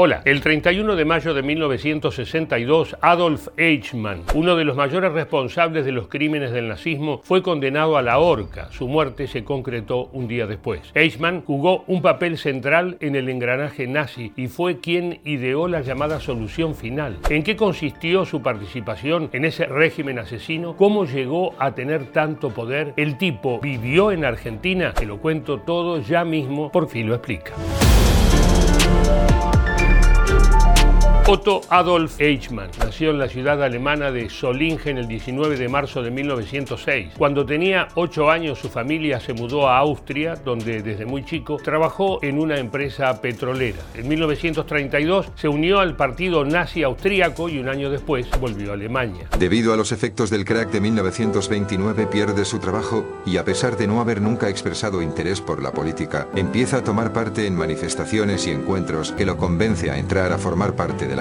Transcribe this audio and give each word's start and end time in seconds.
Hola, 0.00 0.22
el 0.26 0.42
31 0.42 0.94
de 0.94 1.04
mayo 1.04 1.34
de 1.34 1.42
1962, 1.42 2.96
Adolf 3.00 3.48
Eichmann, 3.56 4.22
uno 4.32 4.54
de 4.54 4.64
los 4.64 4.76
mayores 4.76 5.10
responsables 5.10 5.84
de 5.84 5.90
los 5.90 6.06
crímenes 6.06 6.52
del 6.52 6.68
nazismo, 6.68 7.20
fue 7.24 7.42
condenado 7.42 7.96
a 7.96 8.02
la 8.02 8.20
horca. 8.20 8.70
Su 8.70 8.86
muerte 8.86 9.26
se 9.26 9.42
concretó 9.42 10.08
un 10.12 10.28
día 10.28 10.46
después. 10.46 10.82
Eichmann 10.94 11.42
jugó 11.42 11.82
un 11.88 12.00
papel 12.00 12.38
central 12.38 12.96
en 13.00 13.16
el 13.16 13.28
engranaje 13.28 13.88
nazi 13.88 14.32
y 14.36 14.46
fue 14.46 14.78
quien 14.78 15.18
ideó 15.24 15.66
la 15.66 15.80
llamada 15.80 16.20
solución 16.20 16.76
final. 16.76 17.18
¿En 17.28 17.42
qué 17.42 17.56
consistió 17.56 18.24
su 18.24 18.40
participación 18.40 19.30
en 19.32 19.46
ese 19.46 19.66
régimen 19.66 20.20
asesino? 20.20 20.76
¿Cómo 20.76 21.06
llegó 21.06 21.56
a 21.58 21.74
tener 21.74 22.12
tanto 22.12 22.50
poder? 22.50 22.94
¿El 22.96 23.18
tipo 23.18 23.58
vivió 23.58 24.12
en 24.12 24.24
Argentina? 24.24 24.92
Te 24.92 25.06
lo 25.06 25.18
cuento 25.18 25.58
todo 25.58 26.00
ya 26.00 26.24
mismo, 26.24 26.70
por 26.70 26.88
fin 26.88 27.08
lo 27.08 27.16
explica. 27.16 27.52
Otto 31.30 31.60
Adolf 31.68 32.22
Eichmann 32.22 32.70
nació 32.78 33.10
en 33.10 33.18
la 33.18 33.28
ciudad 33.28 33.62
alemana 33.62 34.10
de 34.10 34.30
Solingen 34.30 34.96
el 34.96 35.06
19 35.06 35.58
de 35.58 35.68
marzo 35.68 36.02
de 36.02 36.10
1906. 36.10 37.08
Cuando 37.18 37.44
tenía 37.44 37.88
8 37.96 38.30
años 38.30 38.58
su 38.58 38.70
familia 38.70 39.20
se 39.20 39.34
mudó 39.34 39.68
a 39.68 39.76
Austria, 39.76 40.36
donde 40.36 40.80
desde 40.80 41.04
muy 41.04 41.26
chico 41.26 41.58
trabajó 41.62 42.18
en 42.22 42.38
una 42.38 42.56
empresa 42.56 43.20
petrolera. 43.20 43.76
En 43.94 44.08
1932 44.08 45.32
se 45.34 45.48
unió 45.48 45.80
al 45.80 45.96
partido 45.96 46.46
nazi 46.46 46.82
austríaco 46.82 47.50
y 47.50 47.58
un 47.58 47.68
año 47.68 47.90
después 47.90 48.26
volvió 48.40 48.70
a 48.70 48.74
Alemania. 48.74 49.28
Debido 49.38 49.74
a 49.74 49.76
los 49.76 49.92
efectos 49.92 50.30
del 50.30 50.46
crack 50.46 50.70
de 50.70 50.80
1929 50.80 52.06
pierde 52.06 52.46
su 52.46 52.58
trabajo 52.58 53.04
y 53.26 53.36
a 53.36 53.44
pesar 53.44 53.76
de 53.76 53.86
no 53.86 54.00
haber 54.00 54.22
nunca 54.22 54.48
expresado 54.48 55.02
interés 55.02 55.42
por 55.42 55.62
la 55.62 55.72
política, 55.72 56.26
empieza 56.34 56.78
a 56.78 56.84
tomar 56.84 57.12
parte 57.12 57.46
en 57.46 57.54
manifestaciones 57.54 58.46
y 58.46 58.50
encuentros 58.50 59.12
que 59.12 59.26
lo 59.26 59.36
convence 59.36 59.90
a 59.90 59.98
entrar 59.98 60.32
a 60.32 60.38
formar 60.38 60.74
parte 60.74 61.06
de 61.06 61.17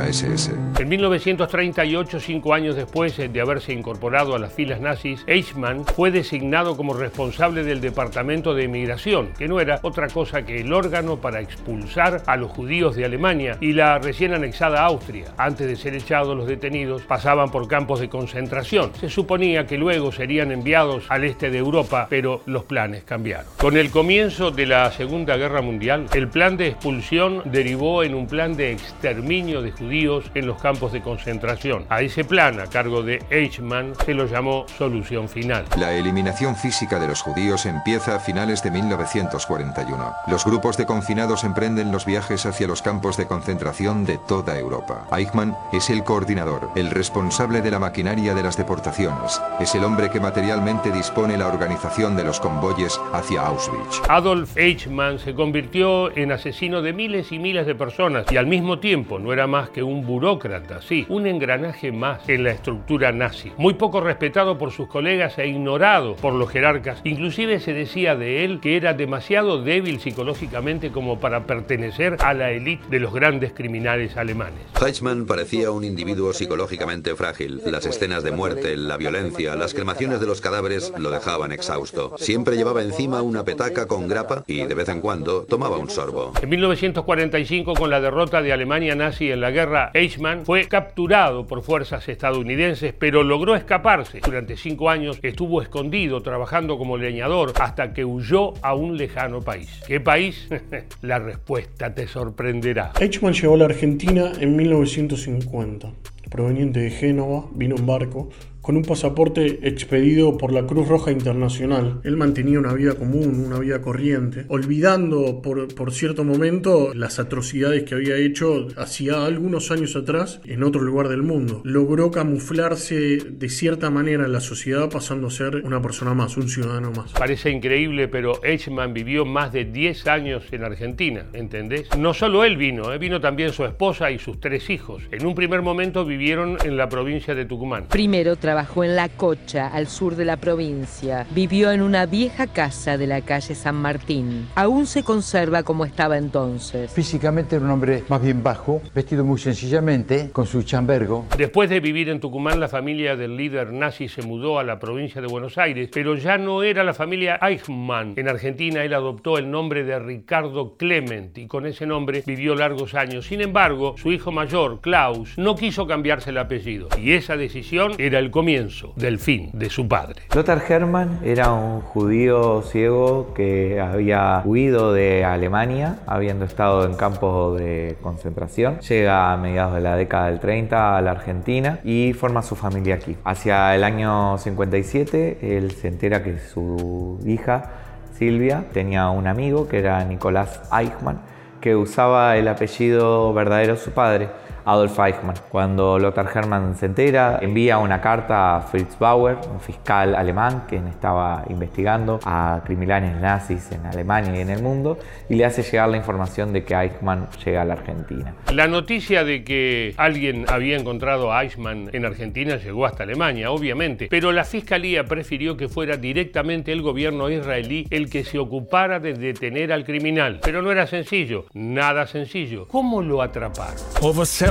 En 0.78 0.90
1938, 0.90 2.20
cinco 2.20 2.54
años 2.54 2.76
después 2.76 3.18
de 3.18 3.42
haberse 3.42 3.74
incorporado 3.74 4.36
a 4.36 4.40
las 4.40 4.54
filas 4.54 4.80
nazis, 4.80 5.24
Eichmann 5.26 5.86
fue 5.86 6.12
designado 6.12 6.78
como 6.78 6.94
responsable 6.94 7.64
del 7.64 7.82
Departamento 7.82 8.54
de 8.54 8.66
Emigración, 8.66 9.30
que 9.38 9.48
no 9.48 9.60
era 9.60 9.80
otra 9.82 10.08
cosa 10.08 10.44
que 10.44 10.62
el 10.62 10.72
órgano 10.72 11.18
para 11.18 11.42
expulsar 11.42 12.22
a 12.28 12.38
los 12.38 12.52
judíos 12.52 12.96
de 12.96 13.06
Alemania 13.06 13.58
y 13.60 13.74
la 13.74 13.98
recién 13.98 14.36
anexada 14.36 14.84
Austria. 14.84 15.34
Antes 15.36 15.68
de 15.68 15.76
ser 15.76 15.96
echados, 15.96 16.38
los 16.38 16.48
detenidos 16.48 17.02
pasaban 17.02 17.50
por 17.50 17.68
campos 17.68 18.00
de 18.00 18.10
concentración. 18.10 18.92
Se 19.00 19.10
suponía 19.10 19.66
que 19.66 19.80
luego 19.80 20.12
serían 20.12 20.52
enviados 20.52 21.06
al 21.10 21.24
este 21.24 21.50
de 21.50 21.58
Europa, 21.58 22.06
pero 22.08 22.42
los 22.46 22.66
planes 22.66 23.04
cambiaron. 23.04 23.48
Con 23.58 23.78
el 23.78 23.90
comienzo 23.90 24.52
de 24.52 24.68
la 24.68 24.92
Segunda 24.92 25.38
Guerra 25.38 25.64
Mundial, 25.64 26.06
el 26.14 26.28
plan 26.28 26.56
de 26.56 26.68
expulsión 26.68 27.42
derivó 27.46 28.04
en 28.04 28.14
un 28.14 28.28
plan 28.28 28.56
de 28.56 28.74
exterminio 28.74 29.64
de 29.64 29.72
judíos 29.72 29.87
en 29.88 30.46
los 30.46 30.62
campos 30.62 30.92
de 30.92 31.02
concentración. 31.02 31.86
A 31.90 32.02
ese 32.02 32.26
plan, 32.26 32.60
a 32.60 32.68
cargo 32.68 33.04
de 33.04 33.24
Eichmann, 33.30 33.94
se 34.06 34.14
lo 34.14 34.26
llamó 34.26 34.66
solución 34.78 35.30
final. 35.30 35.66
La 35.78 35.94
eliminación 35.94 36.56
física 36.56 37.00
de 37.00 37.08
los 37.08 37.22
judíos 37.22 37.66
empieza 37.66 38.16
a 38.16 38.20
finales 38.20 38.62
de 38.64 38.72
1941. 38.72 40.14
Los 40.28 40.44
grupos 40.44 40.76
de 40.78 40.86
confinados 40.86 41.46
emprenden 41.46 41.92
los 41.92 42.06
viajes 42.06 42.46
hacia 42.46 42.68
los 42.68 42.82
campos 42.82 43.16
de 43.16 43.28
concentración 43.28 44.06
de 44.06 44.20
toda 44.28 44.60
Europa. 44.60 45.08
Eichmann 45.12 45.56
es 45.72 45.90
el 45.90 46.04
coordinador, 46.04 46.70
el 46.76 46.90
responsable 46.90 47.62
de 47.62 47.72
la 47.72 47.80
maquinaria 47.80 48.34
de 48.34 48.44
las 48.44 48.58
deportaciones. 48.58 49.42
Es 49.60 49.74
el 49.74 49.86
hombre 49.86 50.10
que 50.10 50.20
materialmente 50.20 50.92
dispone 50.92 51.38
la 51.38 51.48
organización 51.48 52.18
de 52.18 52.26
los 52.26 52.40
convoyes 52.40 53.00
hacia 53.14 53.42
Auschwitz. 53.42 54.02
Adolf 54.10 54.58
Eichmann 54.58 55.20
se 55.20 55.34
convirtió 55.34 56.16
en 56.16 56.34
asesino 56.34 56.82
de 56.82 56.94
miles 56.94 57.32
y 57.32 57.40
miles 57.40 57.66
de 57.66 57.76
personas 57.76 58.26
y 58.32 58.38
al 58.38 58.48
mismo 58.48 58.80
tiempo 58.80 59.18
no 59.20 59.32
era 59.32 59.48
más 59.48 59.70
que 59.70 59.77
un 59.84 60.06
burócrata, 60.06 60.82
sí, 60.82 61.06
un 61.10 61.28
engranaje 61.28 61.92
más 61.92 62.28
en 62.28 62.44
la 62.44 62.52
estructura 62.52 63.12
nazi. 63.12 63.52
Muy 63.58 63.76
poco 63.76 64.02
respetado 64.02 64.58
por 64.58 64.72
sus 64.72 64.88
colegas 64.88 65.38
e 65.38 65.48
ignorado 65.48 66.16
por 66.16 66.34
los 66.34 66.50
jerarcas. 66.50 67.02
Inclusive 67.04 67.60
se 67.60 67.74
decía 67.74 68.16
de 68.16 68.46
él 68.46 68.60
que 68.60 68.78
era 68.78 68.94
demasiado 68.94 69.62
débil 69.62 70.00
psicológicamente 70.00 70.92
como 70.92 71.20
para 71.20 71.46
pertenecer 71.46 72.18
a 72.20 72.34
la 72.34 72.52
élite 72.52 72.86
de 72.90 73.00
los 73.00 73.14
grandes 73.14 73.54
criminales 73.54 74.18
alemanes. 74.18 74.60
Heichmann 74.82 75.26
parecía 75.26 75.72
un 75.72 75.84
individuo 75.84 76.34
psicológicamente 76.34 77.16
frágil. 77.16 77.62
Las 77.66 77.86
escenas 77.86 78.24
de 78.24 78.32
muerte, 78.32 78.78
la 78.78 78.98
violencia, 78.98 79.56
las 79.56 79.74
cremaciones 79.74 80.20
de 80.20 80.28
los 80.28 80.42
cadáveres 80.42 80.94
lo 80.98 81.10
dejaban 81.10 81.52
exhausto. 81.52 82.14
Siempre 82.18 82.56
llevaba 82.56 82.82
encima 82.82 83.22
una 83.22 83.44
petaca 83.44 83.88
con 83.88 84.08
grapa 84.08 84.44
y 84.48 84.64
de 84.64 84.74
vez 84.74 84.90
en 84.90 85.02
cuando 85.02 85.44
tomaba 85.44 85.78
un 85.78 85.90
sorbo. 85.90 86.34
En 86.42 86.50
1945, 86.50 87.74
con 87.74 87.90
la 87.90 88.02
derrota 88.02 88.42
de 88.42 88.54
Alemania 88.54 88.96
nazi 88.96 89.32
en 89.32 89.42
la 89.42 89.52
guerra, 89.52 89.67
Eichmann 89.94 90.46
fue 90.46 90.68
capturado 90.68 91.46
por 91.46 91.62
fuerzas 91.62 92.08
estadounidenses, 92.08 92.94
pero 92.98 93.24
logró 93.24 93.56
escaparse. 93.56 94.20
Durante 94.24 94.58
cinco 94.58 94.90
años 94.90 95.20
estuvo 95.22 95.62
escondido 95.62 96.22
trabajando 96.22 96.78
como 96.78 96.98
leñador 96.98 97.54
hasta 97.60 97.94
que 97.94 98.06
huyó 98.06 98.54
a 98.64 98.74
un 98.74 98.98
lejano 98.98 99.42
país. 99.42 99.82
¿Qué 99.88 100.00
país? 100.00 100.48
la 101.02 101.20
respuesta 101.20 101.94
te 101.94 102.08
sorprenderá. 102.08 102.94
Eichmann 103.00 103.34
llegó 103.34 103.56
a 103.56 103.58
la 103.58 103.66
Argentina 103.66 104.32
en 104.40 104.56
1950. 104.56 105.92
Proveniente 106.30 106.82
de 106.82 106.90
Génova, 106.90 107.46
vino 107.54 107.76
en 107.76 107.86
barco 107.86 108.30
con 108.68 108.76
un 108.76 108.84
pasaporte 108.84 109.60
expedido 109.66 110.38
por 110.38 110.52
la 110.52 110.66
Cruz 110.66 110.90
Roja 110.90 111.10
Internacional. 111.10 112.02
Él 112.04 112.18
mantenía 112.18 112.60
una 112.60 112.74
vida 112.74 112.96
común, 112.96 113.46
una 113.46 113.60
vida 113.60 113.80
corriente, 113.80 114.44
olvidando 114.50 115.42
por, 115.42 115.74
por 115.74 115.94
cierto 115.94 116.26
momento 116.26 116.94
las 116.94 117.18
atrocidades 117.18 117.84
que 117.84 117.96
había 117.96 118.18
hecho 118.18 118.68
hacía 118.76 119.24
algunos 119.24 119.72
años 119.72 119.96
atrás 119.96 120.42
en 120.44 120.64
otro 120.64 120.82
lugar 120.82 121.08
del 121.08 121.24
mundo. 121.24 121.62
Logró 121.64 122.12
camuflarse 122.12 123.20
de 123.20 123.48
cierta 123.48 123.90
manera 123.90 124.26
en 124.26 124.34
la 124.34 124.42
sociedad 124.42 124.90
pasando 124.90 125.28
a 125.28 125.32
ser 125.32 125.62
una 125.64 125.82
persona 125.82 126.14
más, 126.14 126.36
un 126.36 126.50
ciudadano 126.50 126.92
más. 126.92 127.14
Parece 127.14 127.52
increíble, 127.52 128.10
pero 128.10 128.44
Eichmann 128.44 128.94
vivió 128.94 129.24
más 129.24 129.54
de 129.54 129.64
10 129.64 130.08
años 130.08 130.44
en 130.52 130.66
Argentina, 130.66 131.28
¿entendés? 131.32 131.88
No 131.98 132.14
solo 132.14 132.44
él 132.44 132.58
vino, 132.58 132.92
¿eh? 132.92 132.98
vino 132.98 133.22
también 133.22 133.54
su 133.54 133.64
esposa 133.64 134.12
y 134.12 134.20
sus 134.20 134.42
tres 134.42 134.70
hijos. 134.70 135.04
En 135.10 135.26
un 135.26 135.36
primer 135.36 135.62
momento 135.62 136.04
vivieron 136.04 136.58
en 136.66 136.76
la 136.76 136.90
provincia 136.90 137.34
de 137.34 137.46
Tucumán. 137.46 137.86
Primero 137.88 138.36
trabajó 138.36 138.57
en 138.58 138.96
La 138.96 139.10
Cocha, 139.10 139.68
al 139.68 139.88
sur 139.88 140.16
de 140.16 140.26
la 140.26 140.38
provincia. 140.38 141.28
Vivió 141.32 141.72
en 141.72 141.82
una 141.82 142.08
vieja 142.08 142.48
casa 142.48 142.98
de 142.98 143.06
la 143.06 143.22
calle 143.22 143.54
San 143.54 143.76
Martín. 143.76 144.48
Aún 144.56 144.88
se 144.88 145.04
conserva 145.04 145.62
como 145.62 145.86
estaba 145.86 146.18
entonces. 146.18 146.92
Físicamente 146.92 147.56
era 147.56 147.66
un 147.66 147.72
hombre 147.72 148.04
más 148.10 148.22
bien 148.22 148.42
bajo, 148.42 148.82
vestido 148.96 149.24
muy 149.24 149.40
sencillamente, 149.40 150.32
con 150.32 150.48
su 150.48 150.64
chambergo. 150.64 151.26
Después 151.38 151.70
de 151.70 151.80
vivir 151.80 152.10
en 152.10 152.20
Tucumán, 152.20 152.60
la 152.60 152.68
familia 152.68 153.16
del 153.16 153.38
líder 153.38 153.72
nazi 153.72 154.08
se 154.08 154.24
mudó 154.24 154.58
a 154.58 154.64
la 154.64 154.80
provincia 154.80 155.22
de 155.22 155.28
Buenos 155.28 155.58
Aires, 155.60 155.90
pero 155.94 156.16
ya 156.16 156.38
no 156.40 156.64
era 156.64 156.84
la 156.84 156.94
familia 156.94 157.40
Eichmann. 157.42 158.14
En 158.18 158.28
Argentina 158.28 158.84
él 158.84 158.94
adoptó 158.94 159.38
el 159.38 159.52
nombre 159.52 159.84
de 159.84 160.00
Ricardo 160.00 160.78
Clement 160.78 161.38
y 161.38 161.48
con 161.48 161.68
ese 161.68 161.86
nombre 161.86 162.24
vivió 162.26 162.56
largos 162.56 162.96
años. 162.96 163.28
Sin 163.28 163.42
embargo, 163.42 163.96
su 163.98 164.12
hijo 164.12 164.32
mayor, 164.32 164.82
Klaus, 164.82 165.38
no 165.38 165.56
quiso 165.56 165.86
cambiarse 165.86 166.32
el 166.32 166.40
apellido 166.40 166.88
y 167.00 167.14
esa 167.14 167.38
decisión 167.38 167.94
era 167.98 168.20
el 168.20 168.32
comienzo 168.38 168.94
del 168.96 169.18
fin 169.18 169.50
de 169.54 169.68
su 169.72 169.88
padre. 169.88 170.22
Lothar 170.36 170.62
Hermann 170.70 171.22
era 171.24 171.52
un 171.54 171.82
judío 171.82 172.62
ciego 172.62 173.34
que 173.34 173.82
había 173.82 174.44
huido 174.46 174.94
de 174.94 175.26
Alemania, 175.26 175.98
habiendo 176.06 176.46
estado 176.46 176.86
en 176.86 176.94
campos 176.94 177.60
de 177.60 177.98
concentración. 178.04 178.80
Llega 178.82 179.34
a 179.34 179.38
mediados 179.38 179.74
de 179.74 179.82
la 179.82 179.96
década 179.96 180.28
del 180.28 180.40
30 180.40 180.98
a 180.98 181.02
la 181.02 181.10
Argentina 181.10 181.80
y 181.84 182.14
forma 182.14 182.44
su 182.44 182.56
familia 182.56 182.94
aquí. 182.94 183.18
Hacia 183.24 183.74
el 183.74 183.84
año 183.84 184.38
57, 184.38 185.58
él 185.58 185.72
se 185.72 185.88
entera 185.88 186.22
que 186.22 186.38
su 186.38 187.20
hija, 187.26 187.72
Silvia, 188.20 188.66
tenía 188.72 189.10
un 189.10 189.26
amigo 189.26 189.68
que 189.68 189.80
era 189.80 190.06
Nicolás 190.06 190.62
Eichmann, 190.72 191.22
que 191.60 191.76
usaba 191.76 192.38
el 192.38 192.48
apellido 192.48 193.34
verdadero 193.34 193.74
de 193.74 193.80
su 193.80 193.90
padre 193.90 194.30
Adolf 194.68 195.00
Eichmann. 195.00 195.36
Cuando 195.50 195.98
Lothar 195.98 196.30
Hermann 196.34 196.76
se 196.76 196.88
entera, 196.88 197.40
envía 197.42 197.78
una 197.78 198.02
carta 198.02 198.58
a 198.58 198.62
Fritz 198.62 199.00
Bauer, 199.00 199.38
un 199.50 199.62
fiscal 199.62 200.14
alemán 200.14 200.66
que 200.68 200.76
estaba 200.76 201.44
investigando 201.50 202.20
a 202.26 202.62
criminales 202.66 203.16
nazis 203.22 203.72
en 203.72 203.86
Alemania 203.86 204.36
y 204.38 204.42
en 204.42 204.50
el 204.50 204.62
mundo, 204.62 205.00
y 205.30 205.36
le 205.36 205.46
hace 205.46 205.64
llegar 205.64 205.88
la 205.88 205.98
información 205.98 206.52
de 206.52 206.66
que 206.66 206.76
Eichmann 206.76 207.30
llega 207.46 207.62
a 207.62 207.66
la 207.66 207.74
Argentina. 207.76 208.34
La 208.54 208.68
noticia 208.68 209.24
de 209.24 209.46
que 209.46 209.94
alguien 209.98 210.46
había 210.50 210.78
encontrado 210.78 211.32
a 211.32 211.44
Eichmann 211.44 211.90
en 211.94 212.06
Argentina 212.06 212.58
llegó 212.58 212.86
hasta 212.86 213.04
Alemania, 213.04 213.52
obviamente, 213.52 214.08
pero 214.10 214.34
la 214.34 214.44
fiscalía 214.44 215.06
prefirió 215.06 215.56
que 215.56 215.70
fuera 215.70 215.96
directamente 215.96 216.74
el 216.74 216.82
gobierno 216.82 217.30
israelí 217.30 217.88
el 217.90 218.10
que 218.10 218.26
se 218.26 218.38
ocupara 218.38 219.00
de 219.00 219.14
detener 219.14 219.72
al 219.72 219.86
criminal. 219.86 220.40
Pero 220.44 220.62
no 220.62 220.72
era 220.72 220.88
sencillo, 220.88 221.46
nada 221.54 222.06
sencillo. 222.06 222.68
¿Cómo 222.68 223.02
lo 223.02 223.22
atraparon? 223.22 223.76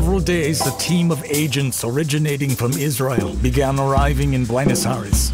Several 0.06 0.20
days, 0.20 0.64
a 0.64 0.78
team 0.78 1.10
of 1.10 1.20
agents 1.24 1.82
originating 1.82 2.50
from 2.50 2.70
Israel 2.74 3.34
began 3.42 3.76
arriving 3.80 4.34
in 4.34 4.44
Buenos 4.44 4.86
Aires. 4.86 5.32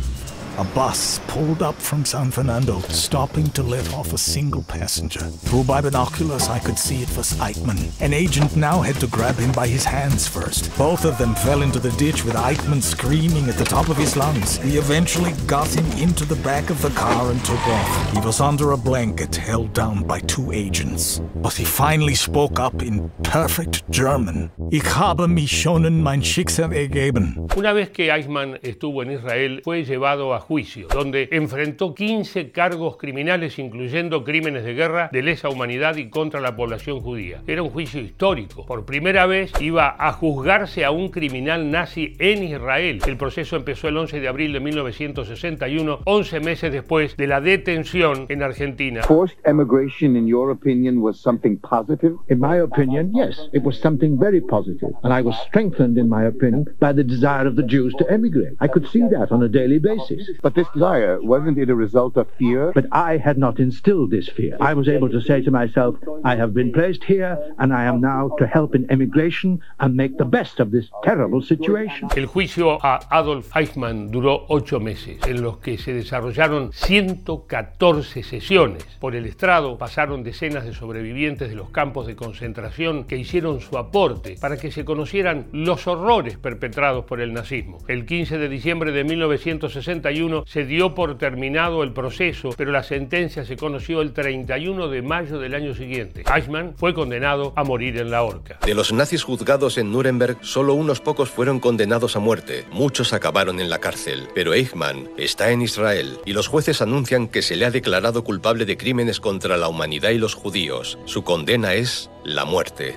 A 0.58 0.64
bus 0.64 1.18
pulled 1.28 1.62
up 1.62 1.74
from 1.76 2.04
San 2.04 2.30
Fernando, 2.30 2.80
stopping 2.90 3.48
to 3.52 3.62
let 3.62 3.90
off 3.94 4.12
a 4.12 4.18
single 4.18 4.62
passenger. 4.64 5.20
Through 5.20 5.64
my 5.64 5.80
binoculars, 5.80 6.48
I 6.48 6.58
could 6.58 6.78
see 6.78 7.02
it 7.02 7.16
was 7.16 7.32
Eichmann. 7.40 7.90
An 8.02 8.12
agent 8.12 8.54
now 8.54 8.82
had 8.82 8.96
to 8.96 9.06
grab 9.06 9.36
him 9.36 9.50
by 9.52 9.66
his 9.66 9.86
hands 9.86 10.28
first. 10.28 10.70
Both 10.76 11.06
of 11.06 11.16
them 11.16 11.34
fell 11.36 11.62
into 11.62 11.78
the 11.78 11.90
ditch 11.92 12.26
with 12.26 12.34
Eichmann 12.34 12.82
screaming 12.82 13.48
at 13.48 13.56
the 13.56 13.64
top 13.64 13.88
of 13.88 13.96
his 13.96 14.14
lungs. 14.14 14.60
We 14.62 14.76
eventually 14.76 15.32
got 15.46 15.68
him 15.68 15.86
into 15.92 16.26
the 16.26 16.36
back 16.42 16.68
of 16.68 16.82
the 16.82 16.90
car 16.90 17.30
and 17.30 17.42
took 17.46 17.66
off. 17.68 18.12
He 18.12 18.20
was 18.20 18.42
under 18.42 18.72
a 18.72 18.76
blanket, 18.76 19.34
held 19.34 19.72
down 19.72 20.04
by 20.06 20.20
two 20.20 20.52
agents. 20.52 21.22
But 21.36 21.54
he 21.54 21.64
finally 21.64 22.14
spoke 22.14 22.60
up 22.60 22.82
in 22.82 23.10
perfect 23.22 23.90
German. 23.90 24.50
Ich 24.70 24.84
habe 24.84 25.28
mich 25.28 25.62
schon 25.62 26.02
mein 26.02 26.22
Schicksal 26.22 26.74
ergeben. 26.74 27.48
Una 27.56 27.72
vez 27.72 27.90
que 27.90 28.12
Eichmann 28.12 28.58
estuvo 28.62 29.02
en 29.02 29.12
Israel, 29.12 29.62
fue 29.64 29.84
llevado 29.84 30.34
a 30.34 30.41
juicio, 30.42 30.88
donde 30.88 31.28
enfrentó 31.32 31.94
15 31.94 32.50
cargos 32.50 32.96
criminales, 32.96 33.58
incluyendo 33.58 34.24
crímenes 34.24 34.64
de 34.64 34.74
guerra, 34.74 35.08
de 35.12 35.22
lesa 35.22 35.48
humanidad 35.48 35.96
y 35.96 36.10
contra 36.10 36.40
la 36.40 36.56
población 36.56 37.00
judía. 37.00 37.42
Era 37.46 37.62
un 37.62 37.70
juicio 37.70 38.00
histórico. 38.00 38.66
Por 38.66 38.84
primera 38.84 39.26
vez 39.26 39.52
iba 39.60 39.96
a 39.98 40.12
juzgarse 40.12 40.84
a 40.84 40.90
un 40.90 41.08
criminal 41.10 41.70
nazi 41.70 42.14
en 42.18 42.42
Israel. 42.42 43.00
El 43.06 43.16
proceso 43.16 43.56
empezó 43.56 43.88
el 43.88 43.96
11 43.96 44.20
de 44.20 44.28
abril 44.28 44.52
de 44.52 44.60
1961, 44.60 46.00
11 46.04 46.40
meses 46.40 46.72
después 46.72 47.16
de 47.16 47.26
la 47.26 47.40
detención 47.40 48.26
en 48.28 48.42
Argentina. 48.42 49.02
Forced 49.02 49.38
emigration, 49.44 50.16
in 50.16 50.26
your 50.26 50.50
opinion, 50.50 51.00
was 51.00 51.20
something 51.20 51.56
positive? 51.58 52.16
In 52.28 52.38
my 52.38 52.60
opinion, 52.60 53.12
yes. 53.14 53.48
It 53.52 53.62
was 53.62 53.78
something 53.80 54.18
very 54.18 54.40
positive. 54.40 54.92
And 55.02 55.12
I 55.12 55.22
was 55.22 55.36
strengthened, 55.46 55.98
in 55.98 56.08
my 56.08 56.24
opinion, 56.24 56.66
by 56.78 56.92
the 56.92 57.04
desire 57.04 57.46
of 57.46 57.56
the 57.56 57.62
Jews 57.62 57.94
to 57.98 58.10
emigrate. 58.10 58.56
I 58.60 58.68
could 58.68 58.86
see 58.88 59.02
that 59.10 59.30
on 59.30 59.42
a 59.42 59.48
daily 59.48 59.78
basis. 59.78 60.30
But 60.40 60.54
this 60.54 60.68
desire, 60.72 61.20
wasn't 61.20 61.58
it 61.58 61.68
a 61.68 61.74
result 61.74 62.16
of 62.16 62.28
fear? 62.38 62.72
But 62.74 62.86
I 62.92 63.18
had 63.18 63.38
not 63.38 63.58
instilled 63.58 64.10
this 64.10 64.28
fear. 64.28 64.56
I 64.60 64.74
was 64.74 64.88
able 64.88 65.10
to 65.10 65.20
say 65.20 65.42
to 65.42 65.50
myself, 65.50 65.96
I 66.24 66.36
have 66.36 66.54
been 66.54 66.72
placed 66.72 67.04
here 67.04 67.38
and 67.58 67.72
I 67.72 67.84
am 67.84 68.00
now 68.00 68.30
to 68.38 68.46
help 68.46 68.74
in 68.74 68.90
emigration 68.90 69.60
and 69.80 69.94
make 69.94 70.16
the 70.18 70.24
best 70.24 70.60
of 70.60 70.70
this 70.70 70.90
terrible 71.02 71.42
situation. 71.42 72.08
El 72.16 72.26
juicio 72.26 72.78
a 72.82 73.00
Adolf 73.10 73.54
Eichmann 73.56 74.10
duró 74.10 74.46
ocho 74.48 74.80
meses, 74.80 75.18
en 75.26 75.42
los 75.42 75.58
que 75.58 75.78
se 75.78 75.92
desarrollaron 75.92 76.72
114 76.72 78.22
sesiones. 78.22 78.84
Por 79.00 79.14
el 79.14 79.26
estrado 79.26 79.76
pasaron 79.78 80.22
decenas 80.22 80.64
de 80.64 80.72
sobrevivientes 80.72 81.48
de 81.48 81.56
los 81.56 81.70
campos 81.70 82.06
de 82.06 82.16
concentración 82.16 83.04
que 83.04 83.16
hicieron 83.16 83.60
su 83.60 83.76
aporte 83.78 84.36
para 84.40 84.56
que 84.56 84.70
se 84.70 84.84
conocieran 84.84 85.46
los 85.52 85.86
horrores 85.86 86.36
perpetrados 86.36 87.04
por 87.04 87.20
el 87.20 87.32
nazismo. 87.32 87.78
El 87.88 88.06
15 88.06 88.38
de 88.38 88.48
diciembre 88.48 88.92
de 88.92 89.04
1961 89.04 90.21
se 90.46 90.64
dio 90.64 90.94
por 90.94 91.18
terminado 91.18 91.82
el 91.82 91.92
proceso, 91.92 92.50
pero 92.56 92.70
la 92.70 92.82
sentencia 92.82 93.44
se 93.44 93.56
conoció 93.56 94.02
el 94.02 94.12
31 94.12 94.88
de 94.88 95.02
mayo 95.02 95.38
del 95.38 95.54
año 95.54 95.74
siguiente. 95.74 96.24
Eichmann 96.32 96.74
fue 96.76 96.94
condenado 96.94 97.52
a 97.56 97.64
morir 97.64 97.98
en 97.98 98.10
la 98.10 98.22
horca. 98.22 98.58
De 98.64 98.74
los 98.74 98.92
nazis 98.92 99.24
juzgados 99.24 99.78
en 99.78 99.92
Nuremberg, 99.92 100.38
solo 100.42 100.74
unos 100.74 101.00
pocos 101.00 101.30
fueron 101.30 101.60
condenados 101.60 102.16
a 102.16 102.20
muerte. 102.20 102.64
Muchos 102.72 103.12
acabaron 103.12 103.60
en 103.60 103.70
la 103.70 103.78
cárcel. 103.78 104.28
Pero 104.34 104.54
Eichmann 104.54 105.08
está 105.16 105.50
en 105.50 105.62
Israel 105.62 106.18
y 106.24 106.32
los 106.32 106.48
jueces 106.48 106.82
anuncian 106.82 107.28
que 107.28 107.42
se 107.42 107.56
le 107.56 107.64
ha 107.64 107.70
declarado 107.70 108.24
culpable 108.24 108.64
de 108.64 108.76
crímenes 108.76 109.20
contra 109.20 109.56
la 109.56 109.68
humanidad 109.68 110.10
y 110.10 110.18
los 110.18 110.34
judíos. 110.34 110.98
Su 111.04 111.24
condena 111.24 111.74
es 111.74 112.10
la 112.24 112.44
muerte. 112.44 112.96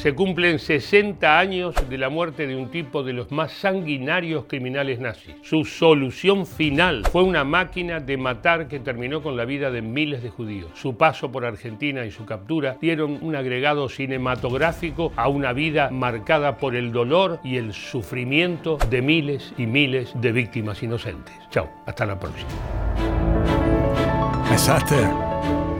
Se 0.00 0.14
cumplen 0.14 0.58
60 0.58 1.38
años 1.38 1.74
de 1.90 1.98
la 1.98 2.08
muerte 2.08 2.46
de 2.46 2.56
un 2.56 2.70
tipo 2.70 3.02
de 3.02 3.12
los 3.12 3.30
más 3.30 3.52
sanguinarios 3.52 4.46
criminales 4.46 4.98
nazis. 4.98 5.34
Su 5.42 5.66
solución 5.66 6.46
final 6.46 7.02
fue 7.12 7.22
una 7.22 7.44
máquina 7.44 8.00
de 8.00 8.16
matar 8.16 8.66
que 8.66 8.80
terminó 8.80 9.22
con 9.22 9.36
la 9.36 9.44
vida 9.44 9.70
de 9.70 9.82
miles 9.82 10.22
de 10.22 10.30
judíos. 10.30 10.70
Su 10.72 10.96
paso 10.96 11.30
por 11.30 11.44
Argentina 11.44 12.06
y 12.06 12.10
su 12.10 12.24
captura 12.24 12.78
dieron 12.80 13.18
un 13.20 13.36
agregado 13.36 13.90
cinematográfico 13.90 15.12
a 15.16 15.28
una 15.28 15.52
vida 15.52 15.90
marcada 15.90 16.56
por 16.56 16.76
el 16.76 16.92
dolor 16.92 17.38
y 17.44 17.58
el 17.58 17.74
sufrimiento 17.74 18.78
de 18.88 19.02
miles 19.02 19.52
y 19.58 19.66
miles 19.66 20.12
de 20.14 20.32
víctimas 20.32 20.82
inocentes. 20.82 21.34
Chao, 21.50 21.68
hasta 21.84 22.06
la 22.06 22.18
próxima. 22.18 22.48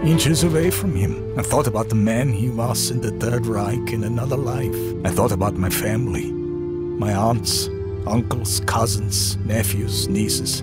Inches 0.05 0.45
away 0.45 0.71
from 0.71 0.97
him. 0.97 1.39
I 1.39 1.43
thought 1.43 1.67
about 1.67 1.91
the 1.91 1.95
man 1.95 2.33
he 2.33 2.49
was 2.49 2.91
in 2.91 3.03
the 3.03 3.11
Third 3.11 3.45
Reich 3.45 3.93
in 3.93 4.05
another 4.05 4.37
life. 4.37 4.75
I 5.05 5.11
thought 5.11 5.31
about 5.31 5.57
my 5.57 5.69
family, 5.69 6.33
my 6.33 7.13
aunts, 7.13 7.69
uncles, 8.07 8.61
cousins, 8.61 9.37
nephews, 9.45 10.09
nieces, 10.09 10.63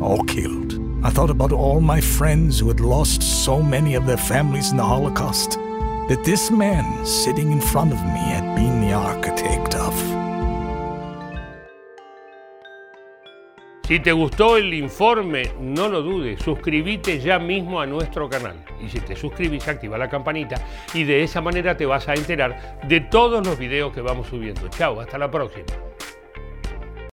all 0.00 0.24
killed. 0.24 0.80
I 1.04 1.10
thought 1.10 1.28
about 1.28 1.52
all 1.52 1.82
my 1.82 2.00
friends 2.00 2.60
who 2.60 2.68
had 2.68 2.80
lost 2.80 3.22
so 3.22 3.62
many 3.62 3.94
of 3.94 4.06
their 4.06 4.16
families 4.16 4.70
in 4.70 4.78
the 4.78 4.84
Holocaust. 4.84 5.50
That 6.08 6.22
this 6.24 6.50
man 6.50 7.04
sitting 7.04 7.52
in 7.52 7.60
front 7.60 7.92
of 7.92 7.98
me 7.98 8.20
had 8.20 8.56
been 8.56 8.80
the 8.80 8.94
architect 8.94 9.74
of. 9.74 10.31
Si 13.84 13.98
te 13.98 14.12
gustó 14.12 14.56
el 14.56 14.72
informe, 14.74 15.42
no 15.60 15.88
lo 15.88 16.02
dudes, 16.02 16.40
suscríbete 16.40 17.18
ya 17.18 17.38
mismo 17.38 17.80
a 17.80 17.86
nuestro 17.86 18.28
canal. 18.28 18.64
Y 18.80 18.88
si 18.88 19.00
te 19.00 19.16
suscribís, 19.16 19.66
activa 19.66 19.98
la 19.98 20.08
campanita 20.08 20.64
y 20.94 21.04
de 21.04 21.24
esa 21.24 21.40
manera 21.40 21.76
te 21.76 21.84
vas 21.84 22.08
a 22.08 22.14
enterar 22.14 22.78
de 22.84 23.00
todos 23.00 23.44
los 23.44 23.58
videos 23.58 23.92
que 23.92 24.00
vamos 24.00 24.28
subiendo. 24.28 24.68
Chao, 24.68 25.00
hasta 25.00 25.18
la 25.18 25.30
próxima. 25.30 25.91